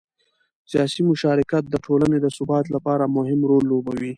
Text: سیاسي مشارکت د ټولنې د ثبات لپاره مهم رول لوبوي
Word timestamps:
سیاسي 0.71 1.01
مشارکت 1.11 1.63
د 1.69 1.75
ټولنې 1.85 2.17
د 2.21 2.27
ثبات 2.37 2.65
لپاره 2.75 3.13
مهم 3.17 3.39
رول 3.49 3.63
لوبوي 3.71 4.09